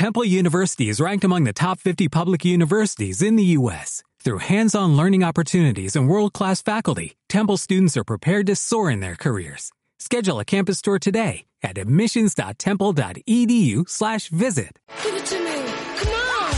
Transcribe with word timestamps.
Temple 0.00 0.24
University 0.24 0.88
is 0.88 0.96
ranked 0.98 1.24
among 1.24 1.44
the 1.44 1.52
top 1.52 1.78
50 1.78 2.08
public 2.08 2.42
universities 2.42 3.20
in 3.20 3.36
the 3.36 3.44
U.S. 3.58 4.02
Through 4.24 4.38
hands-on 4.38 4.96
learning 4.96 5.22
opportunities 5.22 5.94
and 5.94 6.08
world-class 6.08 6.62
faculty, 6.62 7.18
Temple 7.28 7.58
students 7.58 7.98
are 7.98 8.04
prepared 8.04 8.46
to 8.46 8.56
soar 8.56 8.90
in 8.90 9.00
their 9.00 9.14
careers. 9.14 9.72
Schedule 9.98 10.40
a 10.40 10.44
campus 10.46 10.80
tour 10.80 10.98
today 10.98 11.44
at 11.62 11.76
admissions.temple.edu 11.76 13.90
slash 13.90 14.30
visit. 14.30 14.78
Give 15.04 15.14
it 15.14 15.26
to 15.26 15.38
me. 15.38 15.66
Come 15.98 16.14
on. 16.14 16.54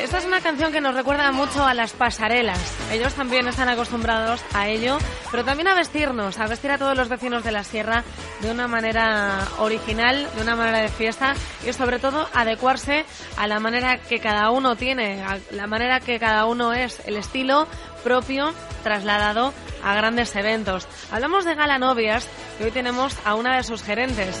Esta 0.00 0.18
es 0.18 0.24
una 0.24 0.40
canción 0.40 0.72
que 0.72 0.80
nos 0.80 0.96
recuerda 0.96 1.30
mucho 1.30 1.64
a 1.64 1.72
las 1.72 1.92
pasarelas. 1.92 2.81
Ellos 2.92 3.14
también 3.14 3.48
están 3.48 3.70
acostumbrados 3.70 4.44
a 4.52 4.68
ello, 4.68 4.98
pero 5.30 5.46
también 5.46 5.66
a 5.68 5.74
vestirnos, 5.74 6.38
a 6.38 6.46
vestir 6.46 6.70
a 6.72 6.76
todos 6.76 6.94
los 6.94 7.08
vecinos 7.08 7.42
de 7.42 7.50
la 7.50 7.64
sierra 7.64 8.04
de 8.42 8.50
una 8.50 8.68
manera 8.68 9.48
original, 9.60 10.28
de 10.36 10.42
una 10.42 10.56
manera 10.56 10.82
de 10.82 10.90
fiesta 10.90 11.34
y 11.66 11.72
sobre 11.72 11.98
todo 11.98 12.28
adecuarse 12.34 13.06
a 13.38 13.46
la 13.46 13.60
manera 13.60 13.96
que 13.96 14.20
cada 14.20 14.50
uno 14.50 14.76
tiene, 14.76 15.22
a 15.24 15.38
la 15.52 15.66
manera 15.66 16.00
que 16.00 16.18
cada 16.18 16.44
uno 16.44 16.74
es, 16.74 17.00
el 17.06 17.16
estilo 17.16 17.66
propio 18.04 18.52
trasladado 18.82 19.54
a 19.82 19.94
grandes 19.94 20.36
eventos. 20.36 20.86
Hablamos 21.10 21.46
de 21.46 21.54
Gala 21.54 21.78
Novias 21.78 22.28
y 22.60 22.64
hoy 22.64 22.72
tenemos 22.72 23.16
a 23.24 23.36
una 23.36 23.56
de 23.56 23.62
sus 23.62 23.82
gerentes. 23.82 24.38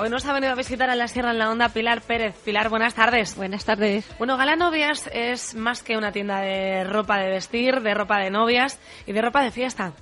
Hoy 0.00 0.08
nos 0.08 0.24
ha 0.24 0.32
venido 0.32 0.52
a 0.52 0.56
visitar 0.56 0.88
a 0.88 0.94
la 0.94 1.08
Sierra 1.08 1.32
en 1.32 1.38
la 1.38 1.50
Onda 1.50 1.68
Pilar 1.68 2.00
Pérez. 2.00 2.34
Pilar, 2.42 2.70
buenas 2.70 2.94
tardes. 2.94 3.36
Buenas 3.36 3.66
tardes. 3.66 4.10
Bueno, 4.16 4.38
Gala 4.38 4.56
Novias 4.56 5.10
es 5.12 5.54
más 5.54 5.82
que 5.82 5.98
una 5.98 6.10
tienda 6.10 6.40
de 6.40 6.84
ropa 6.84 7.18
de 7.18 7.28
vestir, 7.28 7.82
de 7.82 7.92
ropa 7.92 8.18
de 8.18 8.30
novias 8.30 8.80
y 9.06 9.12
de 9.12 9.20
ropa 9.20 9.42
de 9.44 9.50
fiesta. 9.50 9.92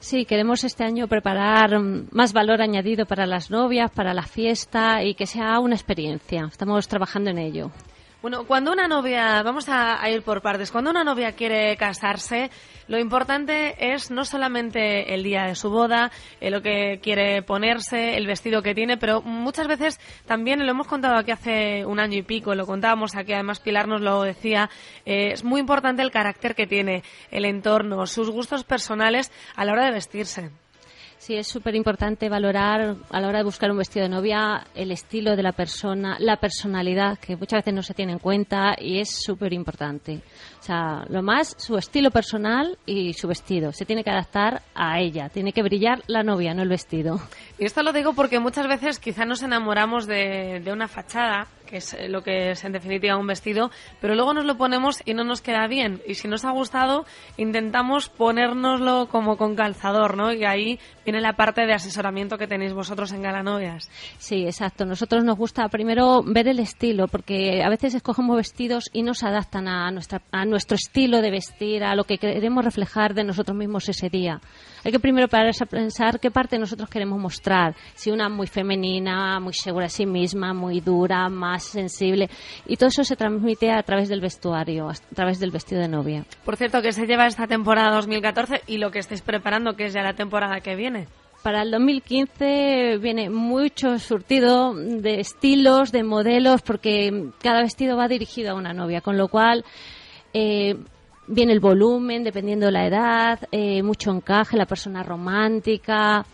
Sí, 0.00 0.24
queremos 0.24 0.64
este 0.64 0.82
año 0.82 1.06
preparar 1.06 1.78
más 2.10 2.32
valor 2.32 2.60
añadido 2.60 3.06
para 3.06 3.26
las 3.26 3.48
novias, 3.48 3.92
para 3.92 4.12
la 4.12 4.24
fiesta 4.24 5.04
y 5.04 5.14
que 5.14 5.26
sea 5.26 5.60
una 5.60 5.76
experiencia. 5.76 6.48
Estamos 6.50 6.88
trabajando 6.88 7.30
en 7.30 7.38
ello. 7.38 7.70
Bueno, 8.22 8.44
cuando 8.46 8.72
una 8.72 8.88
novia, 8.88 9.42
vamos 9.42 9.68
a, 9.68 10.08
ir 10.08 10.22
por 10.22 10.40
partes, 10.40 10.72
cuando 10.72 10.90
una 10.90 11.04
novia 11.04 11.32
quiere 11.32 11.76
casarse, 11.76 12.50
lo 12.88 12.98
importante 12.98 13.92
es 13.92 14.10
no 14.10 14.24
solamente 14.24 15.12
el 15.14 15.22
día 15.22 15.44
de 15.44 15.54
su 15.54 15.68
boda, 15.68 16.10
eh, 16.40 16.50
lo 16.50 16.62
que 16.62 16.98
quiere 17.02 17.42
ponerse, 17.42 18.16
el 18.16 18.26
vestido 18.26 18.62
que 18.62 18.74
tiene, 18.74 18.96
pero 18.96 19.20
muchas 19.20 19.68
veces 19.68 20.00
también 20.24 20.64
lo 20.64 20.70
hemos 20.70 20.86
contado 20.86 21.16
aquí 21.16 21.30
hace 21.30 21.84
un 21.84 22.00
año 22.00 22.16
y 22.16 22.22
pico, 22.22 22.54
lo 22.54 22.66
contábamos 22.66 23.14
aquí, 23.14 23.34
además 23.34 23.60
Pilar 23.60 23.86
nos 23.86 24.00
lo 24.00 24.22
decía, 24.22 24.70
eh, 25.04 25.32
es 25.32 25.44
muy 25.44 25.60
importante 25.60 26.00
el 26.00 26.10
carácter 26.10 26.54
que 26.54 26.66
tiene, 26.66 27.02
el 27.30 27.44
entorno, 27.44 28.06
sus 28.06 28.30
gustos 28.30 28.64
personales 28.64 29.30
a 29.54 29.66
la 29.66 29.72
hora 29.72 29.84
de 29.84 29.92
vestirse. 29.92 30.50
Sí, 31.18 31.34
es 31.34 31.48
súper 31.48 31.74
importante 31.74 32.28
valorar 32.28 32.96
a 33.10 33.20
la 33.20 33.28
hora 33.28 33.38
de 33.38 33.44
buscar 33.44 33.70
un 33.70 33.78
vestido 33.78 34.04
de 34.04 34.10
novia 34.10 34.66
el 34.74 34.92
estilo 34.92 35.34
de 35.34 35.42
la 35.42 35.52
persona, 35.52 36.16
la 36.20 36.36
personalidad, 36.36 37.18
que 37.18 37.36
muchas 37.36 37.60
veces 37.60 37.74
no 37.74 37.82
se 37.82 37.94
tiene 37.94 38.12
en 38.12 38.18
cuenta 38.18 38.76
y 38.78 39.00
es 39.00 39.22
súper 39.24 39.52
importante. 39.52 40.20
O 40.60 40.62
sea, 40.62 41.04
lo 41.08 41.22
más, 41.22 41.56
su 41.58 41.76
estilo 41.78 42.10
personal 42.10 42.78
y 42.86 43.14
su 43.14 43.28
vestido. 43.28 43.72
Se 43.72 43.84
tiene 43.84 44.04
que 44.04 44.10
adaptar 44.10 44.62
a 44.74 45.00
ella. 45.00 45.28
Tiene 45.28 45.52
que 45.52 45.62
brillar 45.62 46.02
la 46.06 46.22
novia, 46.22 46.54
no 46.54 46.62
el 46.62 46.68
vestido. 46.68 47.20
Y 47.58 47.64
esto 47.64 47.82
lo 47.82 47.92
digo 47.92 48.12
porque 48.12 48.38
muchas 48.38 48.68
veces 48.68 48.98
quizá 48.98 49.24
nos 49.24 49.42
enamoramos 49.42 50.06
de, 50.06 50.60
de 50.62 50.72
una 50.72 50.88
fachada, 50.88 51.46
que 51.66 51.78
es 51.78 51.96
lo 52.08 52.22
que 52.22 52.52
es 52.52 52.64
en 52.64 52.72
definitiva 52.72 53.16
un 53.16 53.26
vestido, 53.26 53.70
pero 54.00 54.14
luego 54.14 54.32
nos 54.32 54.44
lo 54.44 54.56
ponemos 54.56 55.02
y 55.04 55.14
no 55.14 55.24
nos 55.24 55.42
queda 55.42 55.66
bien. 55.66 56.00
Y 56.06 56.14
si 56.14 56.28
nos 56.28 56.44
ha 56.44 56.50
gustado, 56.50 57.04
intentamos 57.36 58.08
ponérnoslo 58.08 59.08
como 59.08 59.36
con 59.36 59.54
calzador, 59.54 60.16
¿no? 60.16 60.32
Y 60.32 60.44
ahí 60.44 60.78
viene 61.04 61.20
la 61.20 61.34
parte 61.34 61.66
de 61.66 61.74
asesoramiento 61.74 62.38
que 62.38 62.46
tenéis 62.46 62.72
vosotros 62.72 63.12
en 63.12 63.22
Galanovias. 63.22 63.90
Sí, 64.18 64.44
exacto. 64.44 64.84
Nosotros 64.84 65.24
nos 65.24 65.36
gusta 65.36 65.68
primero 65.68 66.22
ver 66.22 66.48
el 66.48 66.60
estilo, 66.60 67.08
porque 67.08 67.62
a 67.62 67.68
veces 67.68 67.94
escogemos 67.94 68.36
vestidos 68.36 68.90
y 68.92 69.02
no 69.02 69.14
se 69.14 69.26
adaptan 69.26 69.68
a, 69.68 69.90
nuestra, 69.90 70.22
a 70.32 70.44
nuestro 70.44 70.76
estilo 70.76 71.20
de 71.20 71.30
vestir, 71.30 71.84
a 71.84 71.94
lo 71.94 72.04
que 72.04 72.18
queremos 72.18 72.64
reflejar 72.64 73.14
de 73.14 73.24
nosotros 73.24 73.56
mismos 73.56 73.88
ese 73.88 74.08
día. 74.08 74.40
Hay 74.86 74.92
que 74.92 75.00
primero 75.00 75.26
pararse 75.26 75.64
a 75.64 75.66
pensar 75.66 76.20
qué 76.20 76.30
parte 76.30 76.60
nosotros 76.60 76.88
queremos 76.88 77.18
mostrar. 77.18 77.74
Si 77.96 78.12
una 78.12 78.28
muy 78.28 78.46
femenina, 78.46 79.40
muy 79.40 79.52
segura 79.52 79.86
de 79.86 79.90
sí 79.90 80.06
misma, 80.06 80.54
muy 80.54 80.80
dura, 80.80 81.28
más 81.28 81.64
sensible. 81.64 82.30
Y 82.68 82.76
todo 82.76 82.90
eso 82.90 83.02
se 83.02 83.16
transmite 83.16 83.72
a 83.72 83.82
través 83.82 84.08
del 84.08 84.20
vestuario, 84.20 84.88
a 84.88 84.94
través 85.12 85.40
del 85.40 85.50
vestido 85.50 85.80
de 85.80 85.88
novia. 85.88 86.24
Por 86.44 86.54
cierto, 86.54 86.82
que 86.82 86.92
se 86.92 87.04
lleva 87.04 87.26
esta 87.26 87.48
temporada 87.48 87.96
2014 87.96 88.62
y 88.68 88.78
lo 88.78 88.92
que 88.92 89.00
estáis 89.00 89.22
preparando, 89.22 89.74
que 89.74 89.86
es 89.86 89.92
ya 89.92 90.02
la 90.02 90.14
temporada 90.14 90.60
que 90.60 90.76
viene. 90.76 91.08
Para 91.42 91.62
el 91.62 91.72
2015 91.72 92.98
viene 92.98 93.28
mucho 93.28 93.98
surtido 93.98 94.72
de 94.72 95.18
estilos, 95.18 95.90
de 95.90 96.04
modelos, 96.04 96.62
porque 96.62 97.32
cada 97.42 97.62
vestido 97.62 97.96
va 97.96 98.06
dirigido 98.06 98.52
a 98.52 98.54
una 98.54 98.72
novia, 98.72 99.00
con 99.00 99.18
lo 99.18 99.26
cual 99.26 99.64
eh, 100.32 100.76
viene 101.26 101.52
el 101.52 101.60
volumen, 101.60 102.24
dependiendo 102.24 102.66
de 102.66 102.72
la 102.72 102.86
edad, 102.86 103.40
eh, 103.50 103.82
mucho 103.82 104.10
encaje, 104.10 104.56
la 104.56 104.66
persona 104.66 105.02
romántica, 105.02 106.24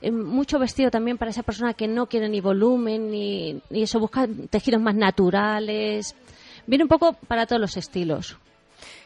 eh, 0.00 0.10
mucho 0.10 0.58
vestido 0.58 0.90
también 0.90 1.18
para 1.18 1.30
esa 1.30 1.42
persona 1.42 1.74
que 1.74 1.88
no 1.88 2.06
quiere 2.06 2.28
ni 2.28 2.40
volumen, 2.40 3.10
ni, 3.10 3.60
ni 3.70 3.82
eso, 3.82 4.00
busca 4.00 4.26
tejidos 4.48 4.80
más 4.80 4.94
naturales. 4.94 6.14
Viene 6.66 6.84
un 6.84 6.88
poco 6.88 7.12
para 7.12 7.46
todos 7.46 7.60
los 7.60 7.76
estilos. 7.76 8.36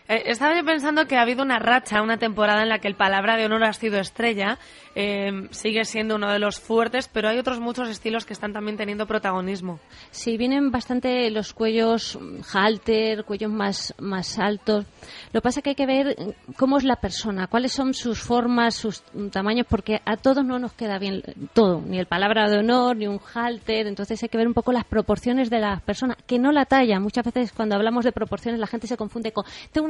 Eh, 0.07 0.25
estaba 0.27 0.55
yo 0.55 0.65
pensando 0.67 1.07
que 1.07 1.17
ha 1.17 1.23
habido 1.23 1.43
una 1.43 1.59
racha, 1.59 2.03
una 2.03 2.19
temporada 2.19 2.63
en 2.63 2.69
la 2.69 2.79
que 2.79 2.89
el 2.89 2.95
palabra 2.95 3.37
de 3.37 3.47
honor 3.47 3.65
ha 3.65 3.73
sido 3.73 3.99
estrella, 3.99 4.59
eh, 4.95 5.49
sigue 5.51 5.85
siendo 5.87 6.17
uno 6.17 6.31
de 6.31 6.39
los 6.39 6.61
fuertes, 6.61 7.09
pero 7.09 7.31
hay 7.31 7.39
otros 7.39 7.59
muchos 7.59 7.89
estilos 7.89 8.27
que 8.27 8.35
están 8.35 8.53
también 8.53 8.77
teniendo 8.77 9.07
protagonismo. 9.07 9.81
Sí, 10.11 10.37
vienen 10.37 10.71
bastante 10.71 11.31
los 11.31 11.55
cuellos 11.55 12.19
halter, 12.53 13.25
cuellos 13.25 13.51
más, 13.51 13.95
más 13.99 14.39
altos. 14.39 14.85
Lo 15.33 15.41
que 15.41 15.45
pasa 15.45 15.61
es 15.61 15.65
que 15.65 15.71
hay 15.71 15.77
que 15.77 15.87
ver 15.87 16.37
cómo 16.57 16.77
es 16.77 16.85
la 16.85 16.97
persona, 16.97 17.47
cuáles 17.47 17.73
son 17.73 17.95
sus 17.95 18.21
formas, 18.21 18.75
sus 18.75 19.03
tamaños, 19.33 19.67
porque 19.69 20.03
a 20.05 20.19
todos 20.19 20.45
no 20.45 20.59
nos 20.59 20.75
queda 20.75 20.99
bien 20.99 21.23
todo, 21.55 21.81
ni 21.81 21.99
el 21.99 22.07
palabra 22.07 22.51
de 22.51 22.59
honor, 22.59 22.97
ni 22.97 23.07
un 23.07 23.21
halter. 23.33 23.87
Entonces 23.87 24.23
hay 24.23 24.29
que 24.29 24.37
ver 24.37 24.47
un 24.47 24.55
poco 24.55 24.71
las 24.71 24.85
proporciones 24.85 25.49
de 25.49 25.61
la 25.61 25.81
persona, 25.81 26.15
que 26.27 26.39
no 26.39 26.53
la 26.53 26.67
talla. 26.67 27.01
Muchas 27.01 27.25
veces 27.25 27.53
cuando 27.53 27.75
hablamos 27.75 28.05
de 28.05 28.13
proporciones 28.13 28.61
la 28.61 28.67
gente 28.67 28.87
se 28.87 28.99
confunde 28.99 29.33
con, 29.33 29.45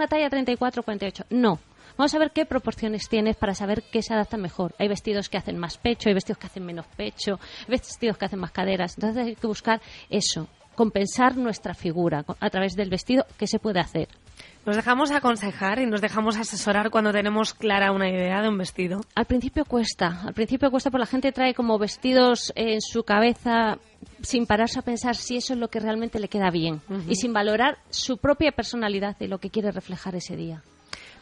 talla 0.07 0.29
34-48. 0.31 1.27
No. 1.31 1.59
Vamos 1.97 2.15
a 2.15 2.19
ver 2.19 2.33
qué 2.33 2.45
proporciones 2.45 3.09
tienes 3.09 3.37
para 3.37 3.55
saber 3.55 3.85
qué 3.93 4.03
se 4.03 4.15
adapta 4.15 4.37
mejor. 4.37 4.75
Hay 4.79 4.89
vestidos 4.89 5.29
que 5.29 5.39
hacen 5.39 5.59
más 5.59 5.79
pecho, 5.79 6.09
hay 6.09 6.15
vestidos 6.15 6.39
que 6.39 6.47
hacen 6.47 6.65
menos 6.67 6.87
pecho, 6.97 7.39
hay 7.61 7.67
vestidos 7.69 8.19
que 8.19 8.25
hacen 8.25 8.41
más 8.41 8.51
caderas. 8.51 8.95
Entonces 8.97 9.25
hay 9.25 9.37
que 9.37 9.47
buscar 9.47 9.81
eso, 10.11 10.49
compensar 10.75 11.37
nuestra 11.37 11.75
figura 11.75 12.25
a 12.41 12.51
través 12.51 12.75
del 12.75 12.91
vestido 12.91 13.25
que 13.39 13.47
se 13.47 13.61
puede 13.61 13.79
hacer. 13.79 14.09
Nos 14.67 14.77
dejamos 14.77 15.11
aconsejar 15.11 15.79
y 15.79 15.87
nos 15.87 16.01
dejamos 16.01 16.39
asesorar 16.39 16.91
cuando 16.91 17.13
tenemos 17.13 17.53
clara 17.53 17.93
una 17.93 18.09
idea 18.09 18.41
de 18.41 18.49
un 18.49 18.57
vestido. 18.57 19.03
Al 19.15 19.27
principio 19.27 19.67
cuesta, 19.67 20.23
al 20.25 20.33
principio 20.33 20.71
cuesta 20.71 20.91
porque 20.91 21.01
la 21.01 21.07
gente 21.07 21.33
trae 21.33 21.53
como 21.53 21.79
vestidos 21.79 22.51
en 22.57 22.81
su 22.81 23.03
cabeza 23.03 23.79
sin 24.23 24.47
pararse 24.47 24.79
a 24.79 24.83
pensar 24.83 25.17
si 25.17 25.37
eso 25.37 25.53
es 25.53 25.59
lo 25.59 25.69
que 25.69 25.81
realmente 25.81 26.19
le 26.19 26.29
queda 26.29 26.51
bien 26.51 26.81
y 27.09 27.17
sin 27.17 27.35
valorar 27.35 27.79
su 27.91 28.17
propia 28.17 28.53
personalidad 28.53 29.17
y 29.21 29.27
lo 29.27 29.39
que 29.39 29.51
quiere 29.51 29.71
reflejar 29.71 30.15
ese 30.15 30.35
día. 30.35 30.63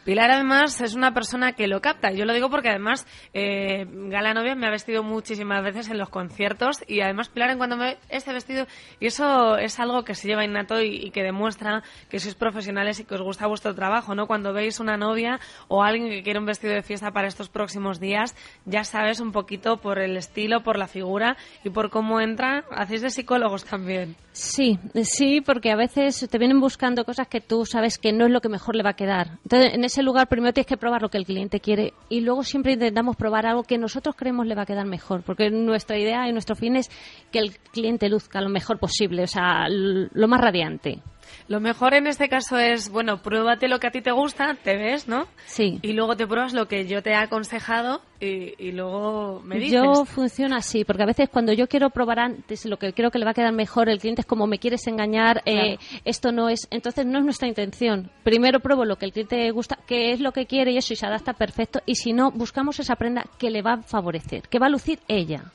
Pilar 0.03 0.31
además 0.31 0.81
es 0.81 0.95
una 0.95 1.13
persona 1.13 1.53
que 1.53 1.67
lo 1.67 1.81
capta. 1.81 2.11
Yo 2.11 2.25
lo 2.25 2.33
digo 2.33 2.49
porque 2.49 2.69
además 2.69 3.07
eh, 3.33 3.85
Gala 3.87 4.33
Novia 4.33 4.55
me 4.55 4.67
ha 4.67 4.69
vestido 4.69 5.01
muchísimas 5.03 5.63
veces 5.63 5.89
en 5.89 5.97
los 5.97 6.09
conciertos 6.09 6.83
y 6.87 7.01
además 7.01 7.29
Pilar 7.29 7.51
en 7.51 7.57
cuanto 7.57 7.77
me 7.77 7.85
ve 7.85 7.97
este 8.09 8.33
vestido 8.33 8.67
y 8.99 9.07
eso 9.07 9.57
es 9.57 9.79
algo 9.79 10.03
que 10.03 10.15
se 10.15 10.27
lleva 10.27 10.43
innato 10.43 10.81
y, 10.81 10.95
y 10.95 11.11
que 11.11 11.23
demuestra 11.23 11.83
que 12.09 12.19
sois 12.19 12.35
profesionales 12.35 12.99
y 12.99 13.05
que 13.05 13.15
os 13.15 13.21
gusta 13.21 13.47
vuestro 13.47 13.73
trabajo, 13.73 14.13
¿no? 14.15 14.27
Cuando 14.27 14.53
veis 14.53 14.79
una 14.79 14.97
novia 14.97 15.39
o 15.67 15.83
alguien 15.83 16.09
que 16.09 16.23
quiere 16.23 16.39
un 16.39 16.45
vestido 16.45 16.73
de 16.73 16.81
fiesta 16.81 17.11
para 17.11 17.27
estos 17.27 17.49
próximos 17.49 17.99
días, 17.99 18.35
ya 18.65 18.83
sabes 18.83 19.19
un 19.19 19.31
poquito 19.31 19.77
por 19.77 19.99
el 19.99 20.17
estilo, 20.17 20.63
por 20.63 20.77
la 20.77 20.87
figura 20.87 21.37
y 21.63 21.69
por 21.69 21.89
cómo 21.89 22.19
entra. 22.19 22.65
Hacéis 22.71 23.01
de 23.01 23.09
psicólogos 23.09 23.63
también. 23.63 24.15
Sí, 24.33 24.79
sí, 25.03 25.41
porque 25.41 25.71
a 25.71 25.75
veces 25.75 26.27
te 26.27 26.37
vienen 26.39 26.59
buscando 26.59 27.05
cosas 27.05 27.27
que 27.27 27.39
tú 27.39 27.67
sabes 27.67 27.99
que 27.99 28.11
no 28.11 28.25
es 28.25 28.31
lo 28.31 28.41
que 28.41 28.49
mejor 28.49 28.75
le 28.75 28.81
va 28.81 28.89
a 28.89 28.95
quedar. 28.95 29.37
Entonces, 29.43 29.75
en 29.75 29.83
ese 29.83 30.01
lugar 30.01 30.27
primero 30.27 30.51
tienes 30.51 30.65
que 30.65 30.75
probar 30.75 31.03
lo 31.03 31.09
que 31.09 31.19
el 31.19 31.25
cliente 31.25 31.59
quiere 31.59 31.93
y 32.09 32.21
luego 32.21 32.43
siempre 32.43 32.73
intentamos 32.73 33.15
probar 33.15 33.45
algo 33.45 33.61
que 33.61 33.77
nosotros 33.77 34.15
creemos 34.15 34.47
le 34.47 34.55
va 34.55 34.63
a 34.63 34.65
quedar 34.65 34.87
mejor, 34.87 35.21
porque 35.21 35.51
nuestra 35.51 35.99
idea 35.99 36.27
y 36.27 36.33
nuestro 36.33 36.55
fin 36.55 36.75
es 36.75 36.89
que 37.31 37.37
el 37.37 37.59
cliente 37.59 38.09
luzca 38.09 38.41
lo 38.41 38.49
mejor 38.49 38.79
posible, 38.79 39.21
o 39.21 39.27
sea, 39.27 39.67
lo 39.69 40.27
más 40.27 40.41
radiante. 40.41 41.03
Lo 41.47 41.59
mejor 41.59 41.93
en 41.93 42.07
este 42.07 42.29
caso 42.29 42.57
es, 42.57 42.89
bueno, 42.89 43.21
pruébate 43.21 43.67
lo 43.67 43.79
que 43.79 43.87
a 43.87 43.91
ti 43.91 44.01
te 44.01 44.11
gusta, 44.11 44.55
te 44.63 44.77
ves, 44.77 45.07
¿no? 45.07 45.27
Sí. 45.45 45.79
Y 45.81 45.93
luego 45.93 46.15
te 46.15 46.27
pruebas 46.27 46.53
lo 46.53 46.67
que 46.67 46.85
yo 46.87 47.01
te 47.03 47.11
he 47.11 47.15
aconsejado 47.15 48.01
y, 48.19 48.53
y 48.57 48.71
luego 48.71 49.41
me 49.43 49.57
dices. 49.57 49.81
Yo 49.81 50.05
funciona 50.05 50.57
así, 50.57 50.85
porque 50.85 51.03
a 51.03 51.05
veces 51.05 51.29
cuando 51.29 51.53
yo 51.53 51.67
quiero 51.67 51.89
probar 51.89 52.19
antes 52.19 52.65
lo 52.65 52.77
que 52.77 52.93
creo 52.93 53.11
que 53.11 53.19
le 53.19 53.25
va 53.25 53.31
a 53.31 53.33
quedar 53.33 53.53
mejor, 53.53 53.89
el 53.89 53.99
cliente 53.99 54.21
es 54.21 54.27
como 54.27 54.47
me 54.47 54.59
quieres 54.59 54.87
engañar, 54.87 55.41
eh, 55.45 55.77
esto 56.05 56.31
no 56.31 56.49
es. 56.49 56.67
Entonces 56.71 57.05
no 57.05 57.19
es 57.19 57.25
nuestra 57.25 57.47
intención. 57.47 58.09
Primero 58.23 58.59
pruebo 58.59 58.85
lo 58.85 58.97
que 58.97 59.05
el 59.05 59.11
cliente 59.11 59.51
gusta, 59.51 59.77
qué 59.85 60.11
es 60.11 60.19
lo 60.19 60.31
que 60.31 60.45
quiere 60.45 60.71
y 60.71 60.77
eso 60.77 60.93
y 60.93 60.95
se 60.95 61.05
adapta 61.05 61.33
perfecto. 61.33 61.81
Y 61.85 61.95
si 61.95 62.13
no, 62.13 62.31
buscamos 62.31 62.79
esa 62.79 62.95
prenda 62.95 63.25
que 63.37 63.49
le 63.49 63.61
va 63.61 63.73
a 63.73 63.81
favorecer, 63.81 64.47
que 64.47 64.59
va 64.59 64.67
a 64.67 64.69
lucir 64.69 64.99
ella 65.07 65.51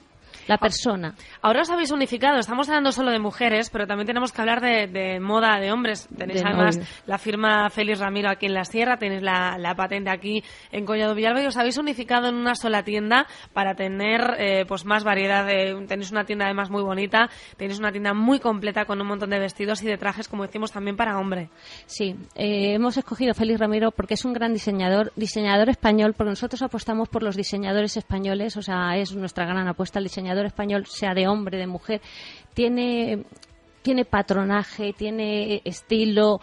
la 0.48 0.58
persona. 0.58 1.14
Ahora 1.42 1.60
os 1.62 1.70
habéis 1.70 1.92
unificado, 1.92 2.38
estamos 2.38 2.68
hablando 2.68 2.90
solo 2.90 3.12
de 3.12 3.20
mujeres, 3.20 3.70
pero 3.70 3.86
también 3.86 4.06
tenemos 4.08 4.32
que 4.32 4.40
hablar 4.40 4.60
de, 4.60 4.88
de 4.88 5.20
moda 5.20 5.60
de 5.60 5.70
hombres. 5.70 6.08
Tenéis 6.16 6.42
De 6.42 6.48
además 6.48 6.76
novios. 6.76 7.02
la 7.06 7.18
firma 7.18 7.70
Félix 7.70 8.00
Ramiro 8.00 8.28
aquí 8.30 8.46
en 8.46 8.54
la 8.54 8.64
Sierra, 8.64 8.96
tenéis 8.98 9.22
la, 9.22 9.56
la 9.58 9.74
patente 9.76 10.10
aquí 10.10 10.42
en 10.72 10.84
Collado 10.84 11.14
Villalba 11.14 11.42
y 11.42 11.46
os 11.46 11.56
habéis 11.56 11.78
unificado 11.78 12.28
en 12.28 12.34
una 12.34 12.54
sola 12.54 12.82
tienda 12.82 13.26
para 13.52 13.74
tener 13.74 14.36
eh, 14.38 14.64
pues 14.66 14.84
más 14.84 15.04
variedad. 15.04 15.46
De, 15.46 15.84
tenéis 15.86 16.10
una 16.10 16.24
tienda 16.24 16.46
además 16.46 16.70
muy 16.70 16.82
bonita, 16.82 17.28
tenéis 17.56 17.78
una 17.78 17.92
tienda 17.92 18.14
muy 18.14 18.40
completa 18.40 18.86
con 18.86 19.00
un 19.00 19.06
montón 19.06 19.30
de 19.30 19.38
vestidos 19.38 19.82
y 19.82 19.86
de 19.86 19.98
trajes, 19.98 20.28
como 20.28 20.44
decimos, 20.44 20.72
también 20.72 20.96
para 20.96 21.18
hombre. 21.18 21.50
Sí, 21.86 22.16
eh, 22.34 22.72
hemos 22.74 22.96
escogido 22.96 23.34
Félix 23.34 23.60
Ramiro 23.60 23.90
porque 23.90 24.14
es 24.14 24.24
un 24.24 24.32
gran 24.32 24.54
diseñador, 24.54 25.12
diseñador 25.14 25.68
español, 25.68 26.14
porque 26.16 26.30
nosotros 26.30 26.62
apostamos 26.62 27.08
por 27.10 27.22
los 27.22 27.36
diseñadores 27.36 27.96
españoles, 27.98 28.56
o 28.56 28.62
sea, 28.62 28.96
es 28.96 29.14
nuestra 29.14 29.44
gran 29.44 29.68
apuesta. 29.68 29.98
El 29.98 30.04
diseñador 30.06 30.38
español, 30.46 30.87
sea 30.87 31.14
de 31.14 31.26
hombre, 31.26 31.58
de 31.58 31.67
mujer, 31.67 32.00
tiene, 32.55 33.25
tiene 33.82 34.05
patronaje, 34.05 34.93
tiene 34.93 35.61
estilo, 35.64 36.40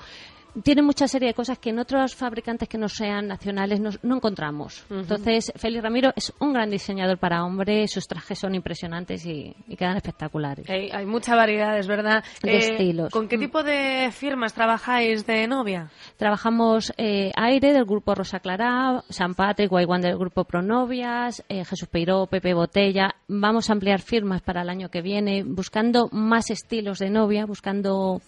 tiene 0.64 0.82
mucha 0.82 1.08
serie 1.08 1.30
de 1.30 1.34
cosas 1.34 1.58
que 1.60 1.70
en 1.70 1.80
otros 1.80 2.16
fabricantes 2.16 2.68
que 2.70 2.78
no 2.78 2.88
sean 2.90 3.28
nacionales 3.28 3.80
no, 3.80 3.90
no 4.04 4.16
encontramos. 4.16 4.86
Entonces, 4.90 5.52
Félix 5.56 5.84
Ramiro 5.84 6.12
es 6.16 6.34
un 6.40 6.54
gran 6.54 6.70
diseñador 6.70 7.18
para 7.18 7.44
hombre, 7.44 7.88
sus 7.88 8.08
trajes 8.08 8.40
son 8.40 8.56
impresionantes 8.56 9.26
y, 9.26 9.56
y 9.68 9.76
quedan 9.76 9.98
espectaculares. 9.98 10.70
Hay, 10.70 10.90
hay 10.92 11.06
mucha 11.06 11.36
variedad, 11.36 11.78
es 11.78 11.88
verdad. 11.88 12.24
Eh, 12.44 12.48
De 12.52 12.58
estilos. 12.58 13.10
¿Con 13.12 13.28
qué 13.28 13.38
Mm. 13.38 13.42
tipo 13.42 13.64
de 13.64 14.10
firmas 14.12 14.54
trabajáis 14.54 15.26
de 15.26 15.48
novia? 15.48 15.90
Trabajamos 16.18 16.94
eh, 16.98 17.32
Aire 17.36 17.74
del 17.74 17.86
grupo 17.86 18.16
Rosa 18.16 18.40
Clara, 18.40 19.04
San 19.10 19.34
Patrick, 19.36 19.70
Guayguán 19.70 20.02
del 20.02 20.18
grupo 20.18 20.46
Pronovias, 20.46 21.44
eh, 21.50 21.66
Jesús 21.66 21.88
Peiró, 21.90 22.28
Pepe 22.28 22.54
Botella. 22.54 23.16
Vamos 23.28 23.70
a 23.70 23.74
ampliar 23.74 24.02
firmas 24.02 24.42
para 24.42 24.62
el 24.62 24.70
año 24.70 24.90
que 24.90 25.02
viene, 25.02 25.44
buscando 25.44 26.08
más 26.12 26.50
estilos 26.50 27.00
de 27.00 27.10
novia, 27.10 27.46
buscando 27.46 28.22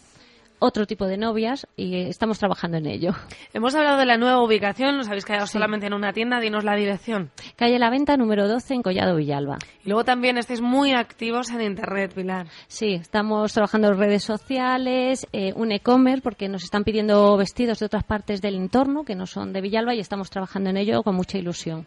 otro 0.59 0.85
tipo 0.85 1.05
de 1.05 1.17
novias 1.17 1.67
y 1.75 1.95
estamos 1.95 2.39
trabajando 2.39 2.77
en 2.77 2.87
ello. 2.87 3.11
Hemos 3.53 3.75
hablado 3.75 3.97
de 3.97 4.05
la 4.05 4.17
nueva 4.17 4.41
ubicación, 4.43 4.97
nos 4.97 5.07
habéis 5.07 5.25
quedado 5.25 5.47
solamente 5.47 5.87
en 5.87 5.93
una 5.93 6.13
tienda, 6.13 6.39
dinos 6.39 6.63
la 6.63 6.75
dirección. 6.75 7.31
Calle 7.55 7.79
La 7.79 7.89
Venta, 7.89 8.17
número 8.17 8.47
12, 8.47 8.75
en 8.75 8.81
Collado 8.81 9.15
Villalba. 9.15 9.57
Y 9.83 9.89
luego 9.89 10.03
también 10.03 10.37
estáis 10.37 10.61
muy 10.61 10.93
activos 10.93 11.49
en 11.51 11.61
Internet, 11.61 12.13
Pilar. 12.13 12.47
Sí, 12.67 12.93
estamos 12.93 13.53
trabajando 13.53 13.89
en 13.89 13.97
redes 13.97 14.23
sociales, 14.23 15.27
eh, 15.33 15.53
un 15.55 15.71
e-commerce, 15.71 16.21
porque 16.21 16.47
nos 16.47 16.63
están 16.63 16.83
pidiendo 16.83 17.37
vestidos 17.37 17.79
de 17.79 17.85
otras 17.85 18.03
partes 18.03 18.41
del 18.41 18.55
entorno 18.55 19.03
que 19.03 19.15
no 19.15 19.25
son 19.25 19.53
de 19.53 19.61
Villalba 19.61 19.95
y 19.95 19.99
estamos 19.99 20.29
trabajando 20.29 20.69
en 20.69 20.77
ello 20.77 21.03
con 21.03 21.15
mucha 21.15 21.37
ilusión. 21.37 21.85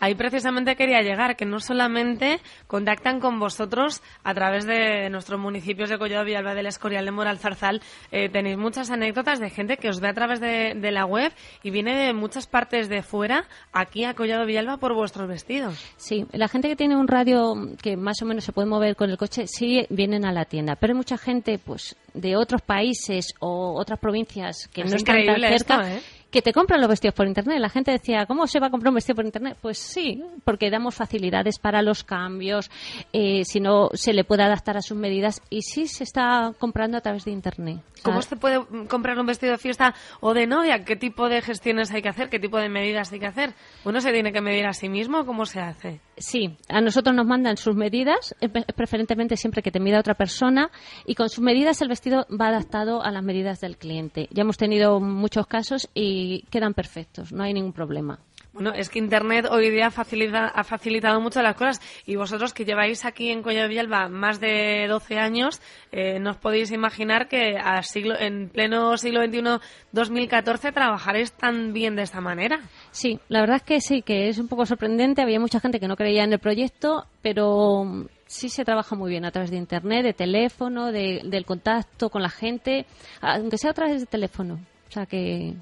Ahí 0.00 0.16
precisamente 0.16 0.74
quería 0.74 1.00
llegar, 1.00 1.36
que 1.36 1.44
no 1.44 1.60
solamente 1.60 2.40
contactan 2.66 3.20
con 3.20 3.38
vosotros 3.38 4.02
a 4.24 4.34
través 4.34 4.66
de 4.66 5.08
nuestros 5.10 5.38
municipios 5.38 5.90
de 5.90 5.98
Collado 5.98 6.24
Villalba 6.24 6.54
del 6.54 6.66
Escorial 6.66 7.04
de 7.04 7.12
Moral 7.12 7.38
Zarzal, 7.38 7.80
eh, 8.10 8.28
tenéis 8.28 8.58
muchas 8.58 8.90
anécdotas 8.90 9.38
de 9.38 9.48
gente 9.48 9.76
que 9.76 9.88
os 9.88 10.00
ve 10.00 10.08
a 10.08 10.12
través 10.12 10.40
de, 10.40 10.74
de 10.74 10.90
la 10.90 11.06
web 11.06 11.32
y 11.62 11.70
viene 11.70 11.94
de 11.94 12.12
muchas 12.14 12.48
partes 12.48 12.88
de 12.88 13.02
fuera 13.02 13.44
aquí 13.72 14.04
a 14.04 14.14
Collado 14.14 14.44
Villalba 14.44 14.78
por 14.78 14.92
vuestros 14.92 15.28
vestidos. 15.28 15.78
Sí, 15.96 16.26
la 16.32 16.48
gente 16.48 16.68
que 16.68 16.74
tiene 16.74 16.96
un 16.96 17.06
radio 17.06 17.54
que 17.80 17.96
más 17.96 18.20
o 18.22 18.26
menos 18.26 18.42
se 18.42 18.52
puede 18.52 18.66
mover 18.66 18.96
con 18.96 19.08
el 19.08 19.16
coche, 19.16 19.46
sí 19.46 19.86
vienen 19.88 20.24
a 20.24 20.32
la 20.32 20.46
tienda. 20.46 20.74
Pero 20.74 20.94
hay 20.94 20.96
mucha 20.96 21.16
gente, 21.16 21.60
pues, 21.64 21.94
de 22.14 22.36
otros 22.36 22.62
países 22.62 23.34
o 23.40 23.74
otras 23.78 23.98
provincias 23.98 24.68
que 24.68 24.82
Es 24.82 24.90
no 24.90 24.96
están 24.96 25.24
tan 25.24 25.40
cerca, 25.40 25.54
esto, 25.54 25.82
¿eh? 25.82 26.00
que 26.32 26.40
te 26.40 26.52
compran 26.52 26.80
los 26.80 26.88
vestidos 26.88 27.14
por 27.14 27.26
internet. 27.26 27.58
La 27.60 27.68
gente 27.68 27.92
decía, 27.92 28.24
¿cómo 28.26 28.46
se 28.46 28.58
va 28.58 28.68
a 28.68 28.70
comprar 28.70 28.88
un 28.88 28.96
vestido 28.96 29.16
por 29.16 29.26
internet? 29.26 29.56
Pues 29.60 29.78
sí, 29.78 30.24
porque 30.44 30.70
damos 30.70 30.94
facilidades 30.94 31.58
para 31.58 31.82
los 31.82 32.04
cambios, 32.04 32.70
eh, 33.12 33.44
si 33.44 33.60
no 33.60 33.90
se 33.92 34.14
le 34.14 34.24
puede 34.24 34.42
adaptar 34.42 34.78
a 34.78 34.80
sus 34.80 34.96
medidas 34.96 35.42
y 35.50 35.60
sí 35.60 35.86
se 35.86 36.04
está 36.04 36.54
comprando 36.58 36.96
a 36.96 37.02
través 37.02 37.26
de 37.26 37.32
internet. 37.32 37.80
¿Cómo 38.02 38.22
se 38.22 38.36
puede 38.36 38.64
comprar 38.88 39.18
un 39.18 39.26
vestido 39.26 39.52
de 39.52 39.58
fiesta 39.58 39.94
o 40.20 40.32
de 40.32 40.46
novia? 40.46 40.84
¿Qué 40.84 40.96
tipo 40.96 41.28
de 41.28 41.42
gestiones 41.42 41.92
hay 41.92 42.02
que 42.02 42.08
hacer? 42.08 42.30
¿Qué 42.30 42.40
tipo 42.40 42.58
de 42.58 42.68
medidas 42.68 43.12
hay 43.12 43.20
que 43.20 43.26
hacer? 43.26 43.54
¿Uno 43.84 44.00
se 44.00 44.10
tiene 44.10 44.32
que 44.32 44.40
medir 44.40 44.66
a 44.66 44.72
sí 44.72 44.88
mismo? 44.88 45.24
¿Cómo 45.26 45.44
se 45.44 45.60
hace? 45.60 46.00
Sí, 46.22 46.56
a 46.68 46.80
nosotros 46.80 47.16
nos 47.16 47.26
mandan 47.26 47.56
sus 47.56 47.74
medidas, 47.74 48.36
preferentemente 48.76 49.36
siempre 49.36 49.60
que 49.60 49.72
te 49.72 49.80
mida 49.80 49.98
otra 49.98 50.14
persona, 50.14 50.70
y 51.04 51.16
con 51.16 51.28
sus 51.28 51.42
medidas 51.42 51.82
el 51.82 51.88
vestido 51.88 52.26
va 52.30 52.46
adaptado 52.46 53.02
a 53.02 53.10
las 53.10 53.24
medidas 53.24 53.60
del 53.60 53.76
cliente. 53.76 54.28
Ya 54.30 54.42
hemos 54.42 54.56
tenido 54.56 55.00
muchos 55.00 55.48
casos 55.48 55.90
y 55.94 56.42
quedan 56.42 56.74
perfectos, 56.74 57.32
no 57.32 57.42
hay 57.42 57.52
ningún 57.52 57.72
problema. 57.72 58.20
Bueno, 58.52 58.72
es 58.74 58.90
que 58.90 58.98
Internet 58.98 59.46
hoy 59.50 59.70
día 59.70 59.86
ha 59.86 60.64
facilitado 60.64 61.20
mucho 61.22 61.40
las 61.40 61.54
cosas 61.56 61.80
y 62.04 62.16
vosotros 62.16 62.52
que 62.52 62.66
lleváis 62.66 63.06
aquí 63.06 63.30
en 63.30 63.42
Collado 63.42 63.68
Villalba 63.68 64.08
más 64.10 64.40
de 64.40 64.86
12 64.88 65.18
años, 65.18 65.62
eh, 65.90 66.18
no 66.20 66.32
os 66.32 66.36
podéis 66.36 66.70
imaginar 66.70 67.28
que 67.28 67.56
a 67.56 67.82
siglo, 67.82 68.14
en 68.18 68.50
pleno 68.50 68.96
siglo 68.98 69.24
XXI, 69.24 69.58
2014, 69.92 70.70
trabajaréis 70.72 71.32
tan 71.32 71.72
bien 71.72 71.96
de 71.96 72.02
esta 72.02 72.20
manera. 72.20 72.60
Sí, 72.90 73.18
la 73.28 73.40
verdad 73.40 73.56
es 73.56 73.62
que 73.62 73.80
sí, 73.80 74.02
que 74.02 74.28
es 74.28 74.38
un 74.38 74.48
poco 74.48 74.66
sorprendente. 74.66 75.22
Había 75.22 75.40
mucha 75.40 75.58
gente 75.60 75.80
que 75.80 75.88
no 75.88 75.96
creía 75.96 76.24
en 76.24 76.32
el 76.34 76.38
proyecto, 76.38 77.06
pero 77.22 77.84
mm, 77.84 78.06
sí 78.26 78.50
se 78.50 78.66
trabaja 78.66 78.94
muy 78.96 79.10
bien 79.10 79.24
a 79.24 79.30
través 79.30 79.50
de 79.50 79.56
Internet, 79.56 80.04
de 80.04 80.12
teléfono, 80.12 80.92
de- 80.92 81.22
del 81.24 81.46
contacto 81.46 82.10
con 82.10 82.20
la 82.20 82.28
gente, 82.30 82.84
aunque 83.22 83.56
sea 83.56 83.70
a 83.70 83.74
través 83.74 84.00
de 84.00 84.06
teléfono. 84.06 84.60
O 84.88 84.92
sea 84.92 85.06
que, 85.06 85.54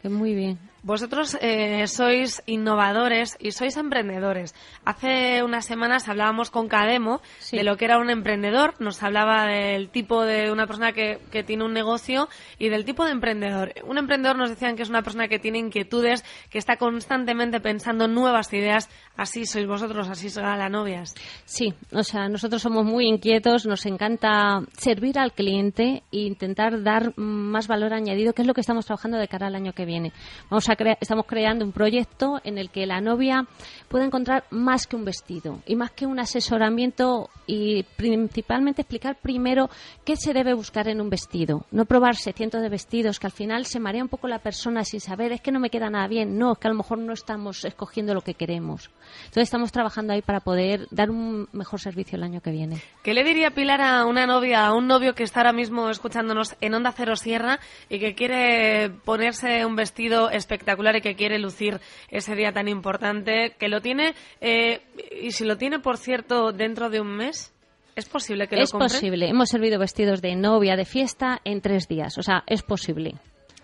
que 0.00 0.08
muy 0.08 0.34
bien. 0.34 0.58
Vosotros 0.88 1.36
eh, 1.42 1.86
sois 1.86 2.42
innovadores 2.46 3.36
y 3.38 3.52
sois 3.52 3.76
emprendedores. 3.76 4.54
Hace 4.86 5.42
unas 5.42 5.66
semanas 5.66 6.08
hablábamos 6.08 6.50
con 6.50 6.66
Cademo 6.66 7.20
Sí. 7.40 7.58
de 7.58 7.62
lo 7.62 7.76
que 7.76 7.84
era 7.84 7.98
un 7.98 8.08
emprendedor. 8.08 8.72
Nos 8.78 9.02
hablaba 9.02 9.44
del 9.44 9.90
tipo 9.90 10.24
de 10.24 10.50
una 10.50 10.66
persona 10.66 10.94
que, 10.94 11.18
que 11.30 11.42
tiene 11.44 11.66
un 11.66 11.74
negocio 11.74 12.30
y 12.58 12.70
del 12.70 12.86
tipo 12.86 13.04
de 13.04 13.10
emprendedor. 13.10 13.74
Un 13.84 13.98
emprendedor 13.98 14.38
nos 14.38 14.48
decían 14.48 14.76
que 14.76 14.82
es 14.82 14.88
una 14.88 15.02
persona 15.02 15.28
que 15.28 15.38
tiene 15.38 15.58
inquietudes, 15.58 16.24
que 16.48 16.56
está 16.56 16.78
constantemente 16.78 17.60
pensando 17.60 18.06
en 18.06 18.14
nuevas 18.14 18.50
ideas. 18.54 18.88
Así 19.14 19.44
sois 19.44 19.66
vosotros, 19.66 20.08
así 20.08 20.30
sois 20.30 20.46
Galanovias. 20.46 21.14
Sí, 21.44 21.74
o 21.92 22.02
sea, 22.02 22.30
nosotros 22.30 22.62
somos 22.62 22.86
muy 22.86 23.06
inquietos, 23.06 23.66
nos 23.66 23.84
encanta 23.84 24.60
servir 24.78 25.18
al 25.18 25.32
cliente 25.32 26.02
e 26.10 26.20
intentar 26.20 26.82
dar 26.82 27.12
más 27.18 27.68
valor 27.68 27.92
añadido, 27.92 28.32
que 28.32 28.40
es 28.40 28.48
lo 28.48 28.54
que 28.54 28.62
estamos 28.62 28.86
trabajando 28.86 29.18
de 29.18 29.28
cara 29.28 29.48
al 29.48 29.54
año 29.54 29.74
que 29.74 29.84
viene. 29.84 30.12
Vamos 30.48 30.66
a 30.70 30.77
estamos 31.00 31.26
creando 31.26 31.64
un 31.64 31.72
proyecto 31.72 32.40
en 32.44 32.58
el 32.58 32.70
que 32.70 32.86
la 32.86 33.00
novia 33.00 33.46
pueda 33.88 34.04
encontrar 34.04 34.44
más 34.50 34.86
que 34.86 34.96
un 34.96 35.04
vestido 35.04 35.60
y 35.66 35.76
más 35.76 35.90
que 35.90 36.06
un 36.06 36.18
asesoramiento 36.18 37.30
y 37.46 37.82
principalmente 37.96 38.82
explicar 38.82 39.16
primero 39.20 39.70
qué 40.04 40.16
se 40.16 40.32
debe 40.32 40.54
buscar 40.54 40.88
en 40.88 41.00
un 41.00 41.10
vestido. 41.10 41.64
No 41.70 41.86
probarse 41.86 42.32
cientos 42.32 42.60
de 42.60 42.68
vestidos 42.68 43.18
que 43.18 43.26
al 43.26 43.32
final 43.32 43.66
se 43.66 43.80
marea 43.80 44.02
un 44.02 44.08
poco 44.08 44.28
la 44.28 44.38
persona 44.38 44.84
sin 44.84 45.00
saber 45.00 45.32
es 45.32 45.40
que 45.40 45.52
no 45.52 45.60
me 45.60 45.70
queda 45.70 45.90
nada 45.90 46.06
bien. 46.06 46.38
No, 46.38 46.52
es 46.52 46.58
que 46.58 46.68
a 46.68 46.70
lo 46.70 46.76
mejor 46.76 46.98
no 46.98 47.12
estamos 47.12 47.64
escogiendo 47.64 48.14
lo 48.14 48.20
que 48.20 48.34
queremos. 48.34 48.90
Entonces 49.20 49.44
estamos 49.44 49.72
trabajando 49.72 50.12
ahí 50.12 50.22
para 50.22 50.40
poder 50.40 50.86
dar 50.90 51.10
un 51.10 51.48
mejor 51.52 51.80
servicio 51.80 52.16
el 52.16 52.22
año 52.22 52.40
que 52.40 52.50
viene. 52.50 52.82
¿Qué 53.02 53.14
le 53.14 53.24
diría 53.24 53.50
Pilar 53.50 53.80
a 53.80 54.04
una 54.04 54.26
novia, 54.26 54.66
a 54.66 54.74
un 54.74 54.86
novio 54.86 55.14
que 55.14 55.22
está 55.22 55.40
ahora 55.40 55.52
mismo 55.52 55.88
escuchándonos 55.88 56.56
en 56.60 56.74
Onda 56.74 56.92
Cero 56.92 57.16
Sierra 57.16 57.58
y 57.88 57.98
que 57.98 58.14
quiere 58.14 58.90
ponerse 59.04 59.64
un 59.64 59.74
vestido 59.74 60.30
espectacular 60.30 60.57
y 60.96 61.00
que 61.00 61.14
quiere 61.14 61.38
lucir 61.38 61.80
ese 62.08 62.34
día 62.34 62.52
tan 62.52 62.68
importante, 62.68 63.54
que 63.58 63.68
lo 63.68 63.80
tiene, 63.80 64.14
eh, 64.40 64.80
y 65.20 65.30
si 65.32 65.44
lo 65.44 65.56
tiene, 65.56 65.78
por 65.78 65.96
cierto, 65.96 66.52
dentro 66.52 66.90
de 66.90 67.00
un 67.00 67.16
mes, 67.16 67.52
¿es 67.96 68.08
posible 68.08 68.46
que 68.46 68.56
es 68.56 68.72
lo 68.72 68.78
compre? 68.78 68.94
posible. 68.94 69.28
Hemos 69.28 69.48
servido 69.48 69.78
vestidos 69.78 70.22
de 70.22 70.36
novia, 70.36 70.76
de 70.76 70.84
fiesta 70.84 71.40
en 71.44 71.60
tres 71.60 71.88
días. 71.88 72.16
O 72.18 72.22
sea, 72.22 72.44
es 72.46 72.62
posible. 72.62 73.14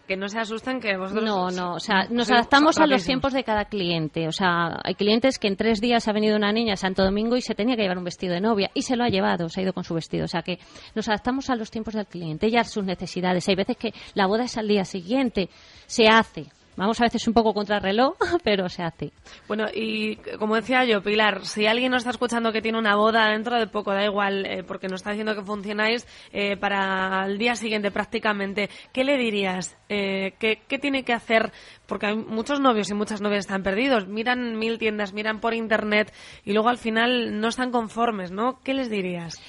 Que 0.08 0.16
no 0.18 0.28
se 0.28 0.38
asusten 0.38 0.80
que 0.80 0.98
vosotros... 0.98 1.24
No, 1.24 1.50
no, 1.50 1.76
o 1.76 1.80
sea, 1.80 2.04
nos 2.10 2.30
adaptamos 2.30 2.78
a 2.78 2.86
los 2.86 3.04
tiempos 3.04 3.32
de 3.32 3.42
cada 3.42 3.64
cliente. 3.64 4.28
O 4.28 4.32
sea, 4.32 4.78
hay 4.84 4.96
clientes 4.96 5.38
que 5.38 5.48
en 5.48 5.56
tres 5.56 5.80
días 5.80 6.06
ha 6.08 6.12
venido 6.12 6.36
una 6.36 6.52
niña 6.52 6.74
a 6.74 6.76
Santo 6.76 7.02
Domingo 7.02 7.36
y 7.36 7.40
se 7.40 7.54
tenía 7.54 7.74
que 7.74 7.82
llevar 7.82 7.96
un 7.96 8.04
vestido 8.04 8.34
de 8.34 8.40
novia 8.42 8.70
y 8.74 8.82
se 8.82 8.96
lo 8.96 9.04
ha 9.04 9.08
llevado, 9.08 9.48
se 9.48 9.60
ha 9.60 9.62
ido 9.62 9.72
con 9.72 9.82
su 9.82 9.94
vestido. 9.94 10.26
O 10.26 10.28
sea, 10.28 10.42
que 10.42 10.58
nos 10.94 11.08
adaptamos 11.08 11.48
a 11.48 11.56
los 11.56 11.70
tiempos 11.70 11.94
del 11.94 12.06
cliente 12.06 12.48
y 12.48 12.56
a 12.56 12.64
sus 12.64 12.84
necesidades. 12.84 13.48
Hay 13.48 13.54
veces 13.54 13.78
que 13.78 13.94
la 14.12 14.26
boda 14.26 14.44
es 14.44 14.58
al 14.58 14.68
día 14.68 14.84
siguiente, 14.84 15.48
se 15.86 16.06
hace. 16.06 16.48
Vamos 16.76 17.00
a 17.00 17.04
veces 17.04 17.26
un 17.28 17.34
poco 17.34 17.54
contra 17.54 17.78
reloj, 17.78 18.16
pero 18.44 18.68
se 18.68 18.82
hace. 18.82 19.12
Bueno, 19.46 19.66
y 19.72 20.16
como 20.38 20.56
decía 20.56 20.84
yo, 20.84 21.02
Pilar, 21.02 21.44
si 21.44 21.66
alguien 21.66 21.92
nos 21.92 22.00
está 22.00 22.10
escuchando 22.10 22.52
que 22.52 22.62
tiene 22.62 22.78
una 22.78 22.96
boda 22.96 23.30
dentro 23.30 23.58
de 23.58 23.66
poco, 23.66 23.92
da 23.92 24.04
igual, 24.04 24.46
eh, 24.46 24.64
porque 24.64 24.88
nos 24.88 25.00
está 25.00 25.10
diciendo 25.10 25.34
que 25.34 25.42
funcionáis 25.42 26.06
eh, 26.32 26.56
para 26.56 27.26
el 27.26 27.38
día 27.38 27.54
siguiente 27.54 27.90
prácticamente, 27.90 28.70
¿qué 28.92 29.04
le 29.04 29.16
dirías? 29.16 29.76
Eh, 29.88 30.34
¿qué, 30.38 30.62
¿Qué 30.66 30.78
tiene 30.78 31.04
que 31.04 31.12
hacer? 31.12 31.52
Porque 31.86 32.06
hay 32.06 32.16
muchos 32.16 32.60
novios 32.60 32.90
y 32.90 32.94
muchas 32.94 33.20
novias 33.20 33.44
están 33.44 33.62
perdidos, 33.62 34.08
miran 34.08 34.58
mil 34.58 34.78
tiendas, 34.78 35.12
miran 35.12 35.40
por 35.40 35.54
internet 35.54 36.12
y 36.44 36.52
luego 36.52 36.68
al 36.68 36.78
final 36.78 37.40
no 37.40 37.48
están 37.48 37.70
conformes, 37.70 38.30
¿no? 38.30 38.60
¿Qué 38.62 38.74
les 38.74 38.90
dirías? 38.90 39.40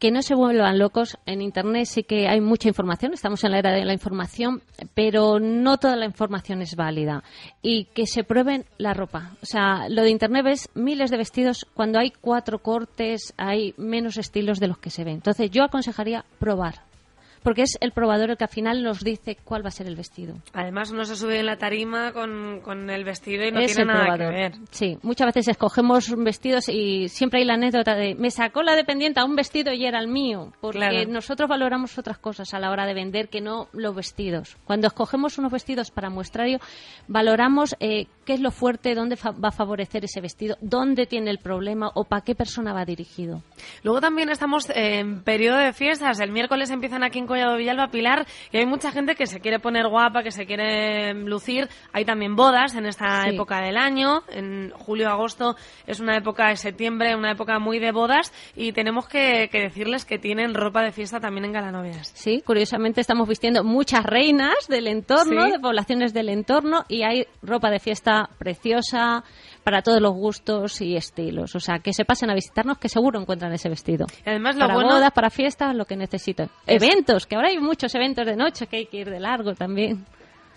Que 0.00 0.10
no 0.10 0.22
se 0.22 0.34
vuelvan 0.34 0.78
locos. 0.78 1.18
En 1.26 1.42
Internet 1.42 1.84
sí 1.84 2.02
que 2.02 2.26
hay 2.26 2.40
mucha 2.40 2.68
información, 2.68 3.12
estamos 3.12 3.44
en 3.44 3.52
la 3.52 3.58
era 3.58 3.70
de 3.70 3.84
la 3.84 3.92
información, 3.92 4.62
pero 4.94 5.38
no 5.38 5.76
toda 5.78 5.94
la 5.94 6.06
información 6.06 6.62
es 6.62 6.74
válida. 6.74 7.22
Y 7.62 7.84
que 7.84 8.06
se 8.06 8.24
prueben 8.24 8.64
la 8.78 8.94
ropa. 8.94 9.36
O 9.42 9.46
sea, 9.46 9.88
lo 9.88 10.02
de 10.02 10.10
Internet 10.10 10.44
ves 10.44 10.68
miles 10.74 11.10
de 11.10 11.18
vestidos, 11.18 11.66
cuando 11.74 11.98
hay 11.98 12.10
cuatro 12.10 12.60
cortes 12.60 13.34
hay 13.36 13.74
menos 13.76 14.16
estilos 14.16 14.58
de 14.58 14.68
los 14.68 14.78
que 14.78 14.90
se 14.90 15.04
ven. 15.04 15.14
Entonces 15.16 15.50
yo 15.50 15.62
aconsejaría 15.62 16.24
probar 16.38 16.89
porque 17.42 17.62
es 17.62 17.78
el 17.80 17.92
probador 17.92 18.30
el 18.30 18.36
que 18.36 18.44
al 18.44 18.50
final 18.50 18.82
nos 18.82 19.00
dice 19.02 19.36
cuál 19.44 19.64
va 19.64 19.68
a 19.68 19.72
ser 19.72 19.86
el 19.86 19.96
vestido. 19.96 20.34
Además, 20.52 20.90
uno 20.90 21.04
se 21.04 21.16
sube 21.16 21.38
en 21.38 21.46
la 21.46 21.56
tarima 21.56 22.12
con, 22.12 22.60
con 22.60 22.90
el 22.90 23.04
vestido 23.04 23.46
y 23.46 23.52
no 23.52 23.60
tiene 23.60 23.84
nada 23.84 24.18
que 24.18 24.26
ver. 24.26 24.52
Sí, 24.70 24.98
muchas 25.02 25.26
veces 25.26 25.48
escogemos 25.48 26.14
vestidos 26.16 26.68
y 26.68 27.08
siempre 27.08 27.40
hay 27.40 27.46
la 27.46 27.54
anécdota 27.54 27.94
de 27.94 28.14
me 28.14 28.30
sacó 28.30 28.62
la 28.62 28.74
dependiente 28.74 29.20
a 29.20 29.24
un 29.24 29.36
vestido 29.36 29.72
y 29.72 29.84
era 29.86 29.98
el 29.98 30.08
mío, 30.08 30.52
porque 30.60 31.06
nosotros 31.06 31.48
valoramos 31.48 31.98
otras 31.98 32.18
cosas 32.18 32.52
a 32.54 32.58
la 32.58 32.70
hora 32.70 32.86
de 32.86 32.94
vender 32.94 33.28
que 33.28 33.40
no 33.40 33.68
los 33.72 33.94
vestidos. 33.94 34.56
Cuando 34.64 34.86
escogemos 34.86 35.38
unos 35.38 35.52
vestidos 35.52 35.90
para 35.90 36.10
muestrario, 36.10 36.58
valoramos 37.08 37.76
eh, 37.80 38.06
qué 38.30 38.34
es 38.34 38.40
lo 38.40 38.52
fuerte, 38.52 38.94
dónde 38.94 39.16
va 39.16 39.48
a 39.48 39.50
favorecer 39.50 40.04
ese 40.04 40.20
vestido, 40.20 40.56
dónde 40.60 41.06
tiene 41.06 41.32
el 41.32 41.38
problema 41.38 41.90
o 41.96 42.04
para 42.04 42.22
qué 42.22 42.36
persona 42.36 42.72
va 42.72 42.84
dirigido. 42.84 43.42
Luego 43.82 44.00
también 44.00 44.28
estamos 44.28 44.70
en 44.72 45.24
periodo 45.24 45.56
de 45.56 45.72
fiestas. 45.72 46.20
El 46.20 46.30
miércoles 46.30 46.70
empiezan 46.70 47.02
aquí 47.02 47.18
en 47.18 47.26
Collado 47.26 47.56
Villalba, 47.56 47.88
Pilar, 47.88 48.24
y 48.52 48.58
hay 48.58 48.66
mucha 48.66 48.92
gente 48.92 49.16
que 49.16 49.26
se 49.26 49.40
quiere 49.40 49.58
poner 49.58 49.88
guapa, 49.88 50.22
que 50.22 50.30
se 50.30 50.46
quiere 50.46 51.12
lucir. 51.12 51.68
Hay 51.92 52.04
también 52.04 52.36
bodas 52.36 52.76
en 52.76 52.86
esta 52.86 53.28
época 53.28 53.60
del 53.62 53.76
año. 53.76 54.22
En 54.28 54.70
julio, 54.76 55.08
agosto 55.08 55.56
es 55.88 55.98
una 55.98 56.16
época 56.16 56.50
de 56.50 56.56
septiembre, 56.56 57.16
una 57.16 57.32
época 57.32 57.58
muy 57.58 57.80
de 57.80 57.90
bodas, 57.90 58.32
y 58.54 58.70
tenemos 58.70 59.08
que, 59.08 59.48
decirles 59.52 60.04
que 60.04 60.20
tienen 60.20 60.54
ropa 60.54 60.84
de 60.84 60.92
fiesta 60.92 61.18
también 61.18 61.46
en 61.46 61.52
Galanovias. 61.52 62.12
Sí, 62.14 62.44
curiosamente 62.46 63.00
estamos 63.00 63.28
vistiendo 63.28 63.64
muchas 63.64 64.04
reinas 64.04 64.68
del 64.68 64.86
entorno, 64.86 65.50
de 65.50 65.58
poblaciones 65.58 66.14
del 66.14 66.28
entorno, 66.28 66.84
y 66.86 67.02
hay 67.02 67.26
ropa 67.42 67.70
de 67.70 67.80
fiesta 67.80 68.19
preciosa 68.38 69.24
para 69.64 69.82
todos 69.82 70.00
los 70.00 70.12
gustos 70.12 70.80
y 70.80 70.96
estilos. 70.96 71.54
O 71.54 71.60
sea, 71.60 71.78
que 71.78 71.92
se 71.92 72.04
pasen 72.04 72.30
a 72.30 72.34
visitarnos, 72.34 72.78
que 72.78 72.88
seguro 72.88 73.20
encuentran 73.20 73.52
ese 73.52 73.68
vestido. 73.68 74.06
además, 74.24 74.56
lo 74.56 74.60
para 74.60 74.74
bueno... 74.74 74.90
bodas, 74.90 75.12
para 75.12 75.30
fiestas, 75.30 75.74
lo 75.74 75.84
que 75.84 75.96
necesiten. 75.96 76.48
Eventos, 76.66 77.26
que 77.26 77.36
ahora 77.36 77.48
hay 77.48 77.58
muchos 77.58 77.94
eventos 77.94 78.26
de 78.26 78.36
noche 78.36 78.66
que 78.66 78.78
hay 78.78 78.86
que 78.86 78.98
ir 78.98 79.10
de 79.10 79.20
largo 79.20 79.54
también. 79.54 80.04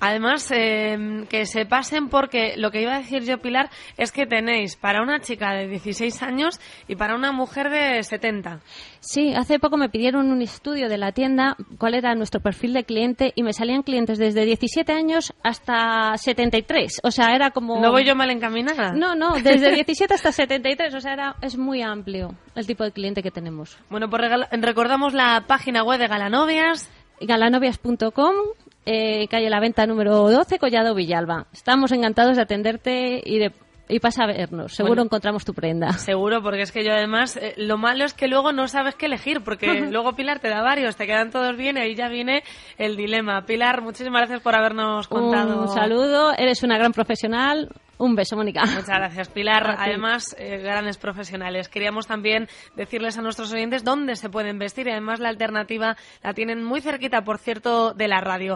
Además, 0.06 0.52
eh, 0.52 1.24
que 1.30 1.46
se 1.46 1.66
pasen 1.66 2.10
porque 2.10 2.56
lo 2.58 2.72
que 2.72 2.82
iba 2.82 2.94
a 2.94 2.98
decir 2.98 3.24
yo, 3.24 3.38
Pilar, 3.38 3.70
es 3.96 4.12
que 4.12 4.26
tenéis 4.26 4.76
para 4.76 5.02
una 5.02 5.22
chica 5.22 5.54
de 5.54 5.70
16 5.70 6.22
años 6.24 6.60
y 6.90 6.98
para 6.98 7.16
una 7.16 7.32
mujer 7.32 7.70
de 7.70 8.04
70. 8.04 8.60
Sí, 9.00 9.34
hace 9.34 9.60
poco 9.60 9.78
me 9.78 9.88
pidieron 9.88 10.30
un 10.30 10.42
estudio 10.42 10.90
de 10.90 10.98
la 10.98 11.14
tienda, 11.14 11.56
cuál 11.78 11.94
era 11.94 12.16
nuestro 12.16 12.42
perfil 12.42 12.74
de 12.74 12.84
cliente 12.84 13.32
y 13.34 13.44
me 13.44 13.54
salían 13.54 13.82
clientes 13.82 14.18
desde 14.18 14.44
17 14.44 14.92
años 14.92 15.34
hasta 15.42 16.18
73. 16.18 17.00
O 17.02 17.10
sea, 17.10 17.34
era 17.34 17.52
como... 17.52 17.80
¿No 17.80 17.92
voy 17.92 18.04
yo 18.04 18.14
mal 18.14 18.30
encaminada? 18.30 18.92
No, 18.92 19.16
no, 19.16 19.36
desde 19.36 19.72
17 19.74 20.14
hasta 20.14 20.34
73. 20.34 20.96
O 20.96 21.00
sea, 21.00 21.14
era, 21.14 21.36
es 21.42 21.58
muy 21.58 21.82
amplio 21.82 22.36
el 22.56 22.68
tipo 22.68 22.84
de 22.84 22.92
cliente 22.92 23.24
que 23.24 23.32
tenemos. 23.32 23.78
Bueno, 23.90 24.10
pues 24.10 24.22
recordamos 24.52 25.14
la 25.14 25.46
página 25.48 25.82
web 25.82 25.98
de 25.98 26.08
Galanovias 26.08 26.92
galanovias.com 27.22 28.34
eh, 28.86 29.28
calle 29.28 29.50
La 29.50 29.60
Venta 29.60 29.86
número 29.86 30.30
12, 30.30 30.60
Collado 30.60 30.96
Villalba. 30.96 31.48
Estamos 31.54 31.92
encantados 31.92 32.36
de 32.36 32.44
atenderte 32.44 33.22
y 33.24 33.40
de 33.40 33.52
y 33.90 34.00
pasa 34.00 34.24
a 34.24 34.28
vernos. 34.28 34.74
Seguro 34.74 35.02
encontramos 35.02 35.44
tu 35.44 35.54
prenda. 35.54 35.92
Seguro, 35.94 36.42
porque 36.42 36.62
es 36.62 36.72
que 36.72 36.84
yo 36.84 36.94
además, 36.94 37.38
eh, 37.38 37.54
lo 37.58 37.78
malo 37.78 38.06
es 38.06 38.14
que 38.14 38.28
luego 38.28 38.54
no 38.54 38.68
sabes 38.68 38.96
qué 38.96 39.08
elegir, 39.08 39.42
porque 39.44 39.68
luego 39.92 40.14
Pilar 40.14 40.40
te 40.40 40.50
da 40.50 40.62
varios, 40.62 40.96
te 40.96 41.06
quedan 41.06 41.32
todos 41.32 41.56
bien 41.58 41.78
y 41.78 41.82
ahí 41.82 41.96
ya 41.96 42.08
viene 42.08 42.44
el 42.78 42.96
dilema. 42.96 43.46
Pilar, 43.46 43.82
muchísimas 43.82 44.22
gracias 44.22 44.42
por 44.42 44.56
habernos 44.56 45.08
contado. 45.08 45.62
Un 45.62 45.68
saludo, 45.68 46.34
eres 46.38 46.64
una 46.64 46.78
gran 46.78 46.94
profesional. 46.94 47.70
Un 48.04 48.16
beso, 48.16 48.36
Mónica. 48.36 48.66
Muchas 48.66 48.88
gracias, 48.88 49.30
Pilar. 49.30 49.76
Además, 49.78 50.36
eh, 50.38 50.58
grandes 50.58 50.98
profesionales. 50.98 51.70
Queríamos 51.70 52.06
también 52.06 52.50
decirles 52.76 53.18
a 53.18 53.22
nuestros 53.22 53.54
oyentes 53.54 53.84
dónde 53.86 54.16
se 54.16 54.30
pueden 54.30 54.58
vestir 54.58 54.88
y 54.88 54.92
además 54.92 55.20
la 55.20 55.30
alternativa 55.30 55.96
la 56.22 56.34
tienen 56.34 56.64
muy 56.64 56.82
cerquita, 56.82 57.22
por 57.22 57.38
cierto, 57.38 57.94
de 57.94 58.08
la 58.08 58.20
radio. 58.20 58.52